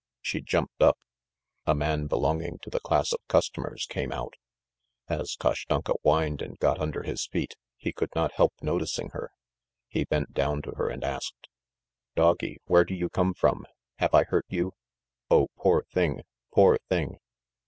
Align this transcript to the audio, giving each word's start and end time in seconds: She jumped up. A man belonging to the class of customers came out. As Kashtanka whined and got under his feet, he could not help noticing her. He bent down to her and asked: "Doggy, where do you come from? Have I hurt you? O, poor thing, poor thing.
She 0.19 0.41
jumped 0.41 0.81
up. 0.81 0.97
A 1.67 1.75
man 1.75 2.07
belonging 2.07 2.57
to 2.63 2.71
the 2.71 2.79
class 2.79 3.13
of 3.13 3.19
customers 3.27 3.85
came 3.87 4.11
out. 4.11 4.33
As 5.07 5.35
Kashtanka 5.39 5.93
whined 6.01 6.41
and 6.41 6.57
got 6.57 6.79
under 6.79 7.03
his 7.03 7.27
feet, 7.27 7.53
he 7.77 7.93
could 7.93 8.09
not 8.15 8.31
help 8.31 8.53
noticing 8.63 9.09
her. 9.11 9.29
He 9.87 10.05
bent 10.05 10.33
down 10.33 10.63
to 10.63 10.71
her 10.71 10.89
and 10.89 11.03
asked: 11.03 11.47
"Doggy, 12.15 12.57
where 12.65 12.83
do 12.83 12.95
you 12.95 13.09
come 13.09 13.35
from? 13.35 13.67
Have 13.99 14.15
I 14.15 14.23
hurt 14.23 14.45
you? 14.49 14.71
O, 15.29 15.49
poor 15.55 15.83
thing, 15.93 16.23
poor 16.51 16.79
thing. 16.89 17.19